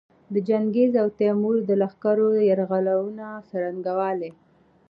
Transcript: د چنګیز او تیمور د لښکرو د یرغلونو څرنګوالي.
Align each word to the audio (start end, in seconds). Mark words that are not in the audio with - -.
د 0.33 0.35
چنګیز 0.47 0.91
او 1.01 1.07
تیمور 1.19 1.55
د 1.69 1.71
لښکرو 1.81 2.27
د 2.37 2.39
یرغلونو 2.49 3.27
څرنګوالي. 3.49 4.31